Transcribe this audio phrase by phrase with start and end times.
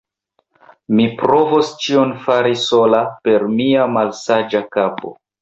[0.99, 5.15] mi provos ĉion fari sola, per mia malsaĝa kapo!